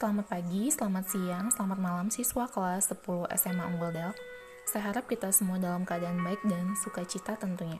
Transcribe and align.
Selamat 0.00 0.32
pagi, 0.32 0.72
selamat 0.72 1.04
siang, 1.12 1.52
selamat 1.52 1.76
malam 1.76 2.08
siswa 2.08 2.48
kelas 2.48 2.88
10 2.88 3.04
SMA 3.36 3.64
Unggul 3.68 3.92
Del. 3.92 4.16
Saya 4.64 4.88
harap 4.88 5.04
kita 5.04 5.28
semua 5.28 5.60
dalam 5.60 5.84
keadaan 5.84 6.24
baik 6.24 6.40
dan 6.48 6.72
sukacita 6.72 7.36
tentunya. 7.36 7.76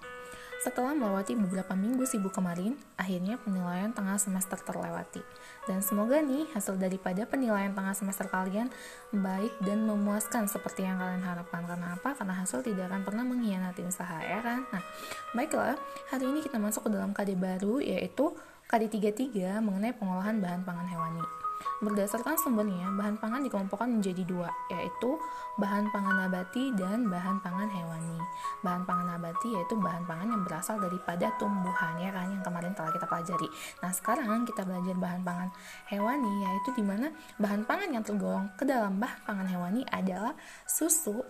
Setelah 0.60 0.92
melewati 0.92 1.32
beberapa 1.32 1.72
minggu 1.72 2.04
sibuk 2.04 2.36
kemarin, 2.36 2.76
akhirnya 3.00 3.40
penilaian 3.40 3.96
tengah 3.96 4.20
semester 4.20 4.60
terlewati. 4.60 5.24
Dan 5.64 5.80
semoga 5.80 6.20
nih 6.20 6.44
hasil 6.52 6.76
daripada 6.76 7.24
penilaian 7.24 7.72
tengah 7.72 7.96
semester 7.96 8.28
kalian 8.28 8.68
baik 9.16 9.56
dan 9.64 9.88
memuaskan 9.88 10.44
seperti 10.44 10.84
yang 10.84 11.00
kalian 11.00 11.24
harapkan. 11.24 11.64
Karena 11.64 11.96
apa? 11.96 12.12
Karena 12.20 12.36
hasil 12.36 12.60
tidak 12.60 12.92
akan 12.92 13.00
pernah 13.00 13.24
mengkhianati 13.24 13.80
usaha 13.88 14.20
ya 14.20 14.44
kan? 14.44 14.68
Nah, 14.68 14.84
baiklah, 15.32 15.80
hari 16.12 16.28
ini 16.28 16.44
kita 16.44 16.60
masuk 16.60 16.84
ke 16.84 16.90
dalam 16.92 17.16
KD 17.16 17.40
baru 17.40 17.80
yaitu 17.80 18.36
KD 18.68 19.08
33 19.08 19.64
mengenai 19.64 19.96
pengolahan 19.96 20.36
bahan 20.36 20.68
pangan 20.68 20.84
hewani. 20.84 21.49
Berdasarkan 21.80 22.36
sumbernya, 22.36 22.88
bahan 22.92 23.16
pangan 23.16 23.40
dikelompokkan 23.44 23.88
menjadi 23.88 24.22
dua, 24.28 24.48
yaitu 24.68 25.16
bahan 25.56 25.88
pangan 25.92 26.26
nabati 26.26 26.72
dan 26.76 27.08
bahan 27.08 27.40
pangan 27.40 27.68
hewani. 27.68 28.18
Bahan 28.60 28.84
pangan 28.84 29.16
nabati 29.16 29.48
yaitu 29.52 29.74
bahan 29.80 30.04
pangan 30.04 30.28
yang 30.28 30.42
berasal 30.44 30.76
daripada 30.76 31.32
tumbuhan, 31.40 31.96
ya 32.00 32.12
kan, 32.12 32.28
yang 32.28 32.44
kemarin 32.44 32.72
telah 32.76 32.92
kita 32.92 33.06
pelajari. 33.08 33.48
Nah, 33.80 33.90
sekarang 33.92 34.44
kita 34.44 34.62
belajar 34.64 34.94
bahan 34.96 35.22
pangan 35.24 35.48
hewani, 35.88 36.32
yaitu 36.44 36.70
di 36.76 36.84
mana 36.84 37.08
bahan 37.40 37.64
pangan 37.64 37.88
yang 37.92 38.04
tergolong 38.04 38.46
ke 38.60 38.64
dalam 38.68 39.00
bahan 39.00 39.20
pangan 39.24 39.48
hewani 39.48 39.82
adalah 39.88 40.36
susu, 40.68 41.24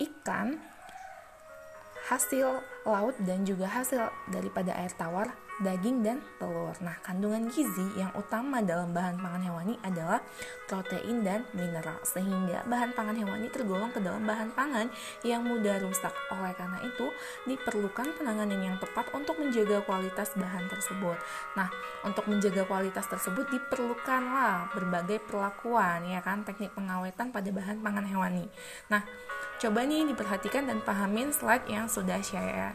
ikan, 0.00 0.56
hasil 2.08 2.58
laut 2.84 3.16
dan 3.24 3.44
juga 3.44 3.68
hasil 3.68 4.08
daripada 4.32 4.72
air 4.76 4.92
tawar 4.96 5.32
daging 5.60 6.00
dan 6.00 6.18
telur. 6.40 6.72
Nah, 6.80 6.96
kandungan 7.04 7.52
gizi 7.52 7.84
yang 7.94 8.10
utama 8.16 8.64
dalam 8.64 8.96
bahan 8.96 9.20
pangan 9.20 9.42
hewani 9.44 9.76
adalah 9.84 10.24
protein 10.66 11.20
dan 11.20 11.44
mineral, 11.52 12.00
sehingga 12.02 12.64
bahan 12.64 12.96
pangan 12.96 13.16
hewani 13.20 13.52
tergolong 13.52 13.92
ke 13.92 14.00
dalam 14.00 14.24
bahan 14.24 14.50
pangan 14.56 14.88
yang 15.22 15.44
mudah 15.44 15.76
rusak. 15.84 16.10
Oleh 16.32 16.56
karena 16.56 16.80
itu, 16.80 17.12
diperlukan 17.44 18.16
penanganan 18.16 18.60
yang 18.64 18.76
tepat 18.80 19.12
untuk 19.12 19.36
menjaga 19.36 19.84
kualitas 19.84 20.32
bahan 20.34 20.64
tersebut. 20.72 21.16
Nah, 21.54 21.68
untuk 22.02 22.24
menjaga 22.26 22.64
kualitas 22.64 23.04
tersebut 23.06 23.44
diperlukanlah 23.52 24.72
berbagai 24.72 25.20
perlakuan, 25.28 26.08
ya 26.08 26.24
kan, 26.24 26.42
teknik 26.42 26.72
pengawetan 26.72 27.28
pada 27.28 27.52
bahan 27.52 27.84
pangan 27.84 28.08
hewani. 28.08 28.48
Nah, 28.88 29.04
coba 29.60 29.84
nih 29.84 30.08
diperhatikan 30.08 30.64
dan 30.64 30.80
pahamin 30.80 31.36
slide 31.36 31.68
yang 31.68 31.84
sudah 31.84 32.16
saya 32.24 32.69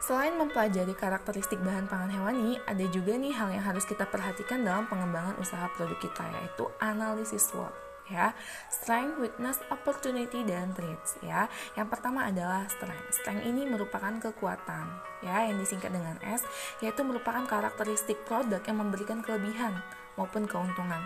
Selain 0.00 0.34
mempelajari 0.34 0.90
karakteristik 0.96 1.62
bahan 1.62 1.86
pangan 1.86 2.10
hewani, 2.10 2.58
ada 2.66 2.82
juga 2.90 3.14
nih 3.14 3.30
hal 3.30 3.54
yang 3.54 3.62
harus 3.62 3.86
kita 3.86 4.08
perhatikan 4.10 4.66
dalam 4.66 4.90
pengembangan 4.90 5.38
usaha 5.38 5.70
produk 5.78 6.00
kita 6.02 6.24
yaitu 6.34 6.66
analisis 6.82 7.46
SWOT 7.46 7.90
ya 8.10 8.34
strength, 8.68 9.22
weakness, 9.22 9.62
opportunity 9.70 10.42
dan 10.42 10.74
threats 10.74 11.16
ya. 11.22 11.46
Yang 11.78 11.88
pertama 11.94 12.26
adalah 12.26 12.66
strength. 12.66 13.22
Strength 13.22 13.46
ini 13.46 13.70
merupakan 13.70 14.10
kekuatan 14.18 14.90
ya 15.22 15.46
yang 15.46 15.62
disingkat 15.62 15.94
dengan 15.94 16.18
S 16.26 16.42
yaitu 16.82 17.06
merupakan 17.06 17.46
karakteristik 17.46 18.18
produk 18.26 18.60
yang 18.66 18.82
memberikan 18.82 19.22
kelebihan 19.22 19.78
maupun 20.18 20.46
keuntungan. 20.46 21.02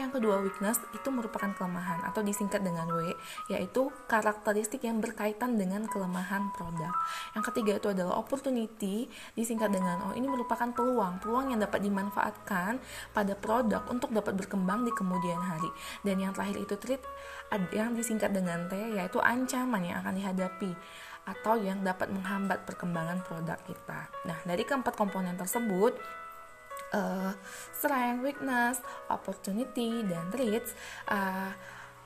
Yang 0.00 0.18
kedua, 0.18 0.40
weakness 0.40 0.80
itu 0.96 1.08
merupakan 1.12 1.52
kelemahan 1.52 2.00
atau 2.08 2.24
disingkat 2.24 2.64
dengan 2.64 2.88
W, 2.88 3.12
yaitu 3.52 3.92
karakteristik 4.08 4.88
yang 4.88 5.04
berkaitan 5.04 5.60
dengan 5.60 5.84
kelemahan 5.84 6.48
produk. 6.56 6.90
Yang 7.36 7.52
ketiga 7.52 7.72
itu 7.76 7.88
adalah 7.92 8.16
opportunity, 8.16 9.06
disingkat 9.36 9.68
dengan 9.68 10.00
O. 10.08 10.16
Ini 10.16 10.24
merupakan 10.24 10.72
peluang, 10.72 11.20
peluang 11.20 11.52
yang 11.52 11.60
dapat 11.60 11.84
dimanfaatkan 11.84 12.80
pada 13.12 13.32
produk 13.36 13.84
untuk 13.92 14.10
dapat 14.16 14.32
berkembang 14.32 14.88
di 14.88 14.92
kemudian 14.96 15.38
hari. 15.38 15.68
Dan 16.00 16.24
yang 16.24 16.32
terakhir 16.32 16.56
itu 16.64 16.74
threat, 16.80 17.02
yang 17.76 17.92
disingkat 17.92 18.32
dengan 18.32 18.66
T, 18.72 18.96
yaitu 18.96 19.20
ancaman 19.20 19.84
yang 19.84 20.00
akan 20.00 20.16
dihadapi 20.16 20.72
atau 21.22 21.54
yang 21.54 21.86
dapat 21.86 22.10
menghambat 22.10 22.66
perkembangan 22.66 23.22
produk 23.22 23.60
kita. 23.62 24.10
Nah, 24.26 24.38
dari 24.42 24.66
keempat 24.66 24.98
komponen 24.98 25.38
tersebut, 25.38 25.94
uh, 26.94 27.32
strength, 27.74 28.22
weakness, 28.22 28.78
opportunity, 29.10 30.04
dan 30.06 30.30
traits 30.30 30.76
uh, 31.10 31.52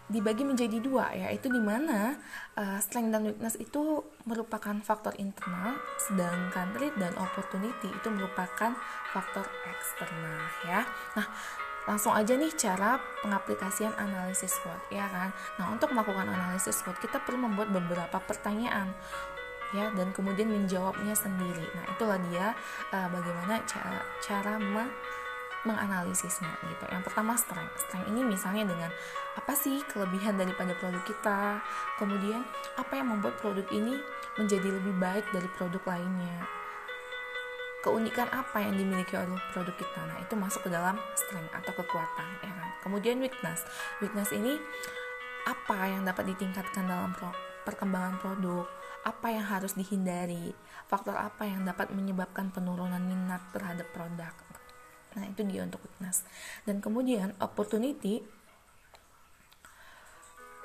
dibagi 0.06 0.46
menjadi 0.46 0.78
dua 0.78 1.10
yaitu 1.18 1.50
di 1.50 1.58
mana 1.58 2.14
uh, 2.54 2.78
strength 2.78 3.10
dan 3.10 3.26
weakness 3.26 3.58
itu 3.58 4.06
merupakan 4.22 4.78
faktor 4.78 5.10
internal 5.18 5.74
sedangkan 5.98 6.70
trait 6.78 6.94
dan 6.94 7.10
opportunity 7.18 7.90
itu 7.90 8.08
merupakan 8.14 8.70
faktor 9.10 9.44
eksternal 9.66 10.46
ya. 10.62 10.86
Nah, 11.18 11.26
langsung 11.90 12.14
aja 12.14 12.34
nih 12.34 12.50
cara 12.54 12.98
pengaplikasian 13.22 13.94
analisis 13.98 14.54
SWOT 14.58 14.94
ya 14.94 15.06
kan. 15.10 15.30
Nah, 15.58 15.74
untuk 15.74 15.90
melakukan 15.90 16.26
analisis 16.30 16.82
SWOT 16.82 16.98
kita 17.02 17.22
perlu 17.22 17.46
membuat 17.46 17.74
beberapa 17.74 18.18
pertanyaan 18.22 18.94
ya 19.74 19.90
dan 19.94 20.14
kemudian 20.14 20.46
menjawabnya 20.50 21.14
sendiri. 21.16 21.66
Nah, 21.74 21.84
itulah 21.90 22.18
dia 22.30 22.54
uh, 22.94 23.08
bagaimana 23.10 23.62
cara 23.66 24.02
cara 24.22 24.54
me 24.60 24.86
menganalisisnya 25.66 26.54
gitu. 26.62 26.84
Yang 26.94 27.10
pertama 27.10 27.34
strength. 27.34 27.74
Strength 27.74 28.06
ini 28.14 28.22
misalnya 28.22 28.70
dengan 28.70 28.90
apa 29.34 29.52
sih 29.58 29.82
kelebihan 29.90 30.38
daripada 30.38 30.72
produk 30.78 31.02
kita? 31.02 31.58
Kemudian 31.98 32.46
apa 32.78 32.94
yang 32.94 33.10
membuat 33.10 33.42
produk 33.42 33.66
ini 33.74 33.98
menjadi 34.38 34.70
lebih 34.70 34.94
baik 35.02 35.26
dari 35.34 35.50
produk 35.58 35.82
lainnya? 35.90 36.46
Keunikan 37.82 38.30
apa 38.30 38.62
yang 38.62 38.78
dimiliki 38.78 39.18
oleh 39.18 39.34
produk 39.50 39.74
kita? 39.74 40.00
Nah, 40.06 40.22
itu 40.22 40.38
masuk 40.38 40.62
ke 40.66 40.70
dalam 40.70 40.94
strength 41.18 41.50
atau 41.50 41.72
kekuatan, 41.74 42.26
ya 42.46 42.50
kan? 42.54 42.70
Kemudian 42.86 43.18
weakness. 43.18 43.66
Weakness 43.98 44.30
ini 44.30 44.58
apa 45.46 45.86
yang 45.86 46.02
dapat 46.02 46.30
ditingkatkan 46.34 46.90
dalam 46.90 47.14
perkembangan 47.66 48.22
produk? 48.22 48.70
apa 49.06 49.30
yang 49.30 49.46
harus 49.46 49.78
dihindari, 49.78 50.50
faktor 50.90 51.14
apa 51.14 51.46
yang 51.46 51.62
dapat 51.62 51.94
menyebabkan 51.94 52.50
penurunan 52.50 52.98
minat 52.98 53.38
terhadap 53.54 53.86
produk. 53.94 54.34
Nah, 55.14 55.24
itu 55.30 55.46
dia 55.46 55.62
untuk 55.62 55.78
weakness. 55.86 56.26
Dan 56.66 56.82
kemudian 56.82 57.30
opportunity 57.38 58.26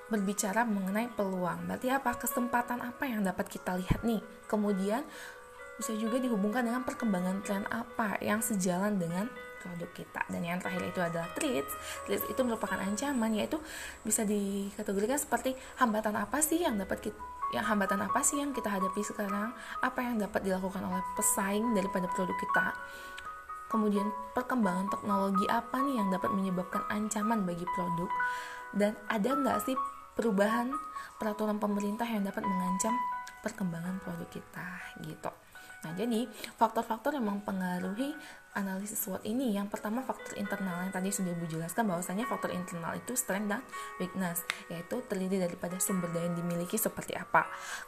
berbicara 0.10 0.66
mengenai 0.66 1.08
peluang. 1.14 1.70
Berarti 1.70 1.88
apa? 1.94 2.18
Kesempatan 2.18 2.82
apa 2.82 3.06
yang 3.06 3.22
dapat 3.24 3.48
kita 3.48 3.78
lihat 3.78 4.02
nih? 4.04 4.20
Kemudian 4.50 5.06
bisa 5.80 5.98
juga 5.98 6.22
dihubungkan 6.22 6.68
dengan 6.68 6.84
perkembangan 6.84 7.42
tren 7.42 7.64
apa 7.72 8.20
yang 8.22 8.44
sejalan 8.44 8.98
dengan 9.00 9.32
produk 9.62 9.90
kita. 9.94 10.22
Dan 10.28 10.42
yang 10.42 10.58
terakhir 10.58 10.90
itu 10.90 11.00
adalah 11.00 11.30
threats 11.38 11.74
threats 12.10 12.26
itu 12.26 12.42
merupakan 12.42 12.82
ancaman 12.82 13.32
yaitu 13.38 13.62
bisa 14.02 14.26
dikategorikan 14.26 15.22
seperti 15.22 15.54
hambatan 15.78 16.18
apa 16.18 16.42
sih 16.42 16.66
yang 16.66 16.76
dapat 16.82 17.10
kita 17.12 17.22
yang 17.52 17.68
hambatan 17.68 18.00
apa 18.00 18.24
sih 18.24 18.40
yang 18.40 18.56
kita 18.56 18.72
hadapi 18.72 19.04
sekarang? 19.04 19.52
Apa 19.84 20.00
yang 20.00 20.24
dapat 20.24 20.48
dilakukan 20.48 20.88
oleh 20.88 21.04
pesaing 21.20 21.76
daripada 21.76 22.08
produk 22.16 22.36
kita? 22.40 22.72
Kemudian 23.68 24.08
perkembangan 24.32 24.88
teknologi 24.88 25.44
apa 25.52 25.84
nih 25.84 26.00
yang 26.00 26.08
dapat 26.16 26.32
menyebabkan 26.32 26.84
ancaman 26.88 27.44
bagi 27.44 27.68
produk? 27.76 28.08
Dan 28.72 28.96
ada 29.12 29.36
nggak 29.36 29.68
sih 29.68 29.76
perubahan 30.16 30.72
peraturan 31.20 31.60
pemerintah 31.60 32.08
yang 32.08 32.24
dapat 32.24 32.48
mengancam 32.48 32.96
perkembangan 33.44 34.00
produk 34.00 34.32
kita? 34.32 34.68
Gitu 35.04 35.41
Nah, 35.82 35.98
jadi 35.98 36.30
faktor-faktor 36.62 37.18
yang 37.18 37.26
mempengaruhi 37.26 38.14
analisis 38.54 39.08
SWOT 39.08 39.24
ini 39.26 39.56
yang 39.56 39.66
pertama 39.72 40.04
faktor 40.06 40.38
internal 40.38 40.84
yang 40.84 40.94
tadi 40.94 41.10
sudah 41.10 41.34
Ibu 41.34 41.48
jelaskan 41.48 41.90
bahwasanya 41.90 42.28
faktor 42.28 42.54
internal 42.54 42.94
itu 43.00 43.16
strength 43.18 43.50
dan 43.50 43.64
weakness 43.98 44.44
yaitu 44.68 45.00
terdiri 45.08 45.42
daripada 45.42 45.80
sumber 45.80 46.12
daya 46.12 46.30
yang 46.30 46.38
dimiliki 46.38 46.78
seperti 46.78 47.18
apa, 47.18 47.48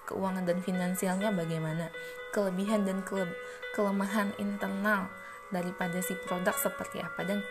keuangan 0.09 0.47
dan 0.47 0.63
finansialnya 0.63 1.29
bagaimana, 1.35 1.93
kelebihan 2.33 2.87
dan 2.87 3.05
kele 3.05 3.29
kelemahan 3.77 4.33
internal 4.41 5.09
daripada 5.53 6.01
si 6.01 6.17
produk 6.25 6.53
seperti 6.57 7.01
apa 7.01 7.21
dan 7.25 7.45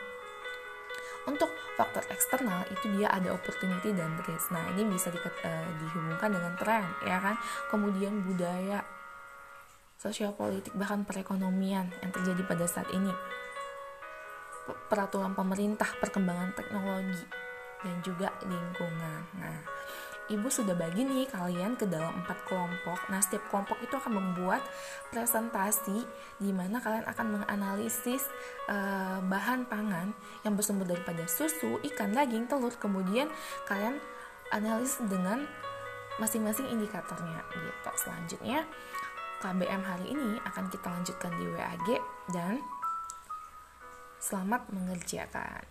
untuk 1.23 1.51
faktor 1.79 2.03
eksternal 2.11 2.67
itu 2.67 2.91
dia 2.99 3.07
ada 3.15 3.31
opportunity 3.31 3.95
dan 3.95 4.11
risk. 4.27 4.51
Nah, 4.51 4.75
ini 4.75 4.91
bisa 4.91 5.07
di, 5.15 5.19
uh, 5.23 5.71
dihubungkan 5.79 6.35
dengan 6.35 6.55
tren 6.59 6.83
ya 7.07 7.23
kan. 7.23 7.39
Kemudian 7.71 8.27
budaya 8.27 8.83
sosial 10.03 10.35
politik 10.35 10.75
bahkan 10.75 11.07
perekonomian 11.07 11.87
yang 12.03 12.11
terjadi 12.11 12.43
pada 12.43 12.67
saat 12.67 12.91
ini. 12.91 13.15
Peraturan 14.91 15.39
pemerintah 15.39 15.87
perkembangan 16.03 16.59
teknologi 16.59 17.23
dan 17.87 17.97
juga 18.03 18.35
lingkungan. 18.43 19.23
Nah 19.39 19.59
ibu 20.31 20.47
sudah 20.47 20.75
bagi 20.75 21.03
nih 21.07 21.27
kalian 21.31 21.79
ke 21.79 21.87
dalam 21.87 22.23
empat 22.23 22.47
kelompok. 22.51 22.99
Nah 23.11 23.23
setiap 23.23 23.47
kelompok 23.51 23.79
itu 23.83 23.95
akan 23.95 24.13
membuat 24.19 24.63
presentasi 25.15 26.03
di 26.39 26.51
mana 26.51 26.83
kalian 26.83 27.07
akan 27.07 27.27
menganalisis 27.39 28.27
uh, 28.71 29.23
bahan 29.23 29.67
pangan 29.71 30.15
yang 30.43 30.55
bersumber 30.59 30.87
daripada 30.87 31.27
susu 31.31 31.79
ikan 31.95 32.11
daging 32.11 32.51
telur. 32.51 32.75
Kemudian 32.79 33.31
kalian 33.71 33.99
analisis 34.51 34.99
dengan 35.07 35.47
masing-masing 36.21 36.71
indikatornya 36.71 37.43
gitu. 37.51 37.91
Selanjutnya 37.99 38.63
KBM 39.43 39.83
hari 39.83 40.15
ini 40.15 40.39
akan 40.47 40.71
kita 40.71 40.87
lanjutkan 40.87 41.35
di 41.35 41.51
WAG 41.51 41.99
dan 42.31 42.63
Selamat 44.23 44.71
mengerjakan. 44.71 45.67